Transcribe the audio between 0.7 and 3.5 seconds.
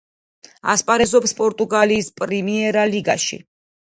ასპარეზობს პორტუგალიის პრიმეირა ლიგაში.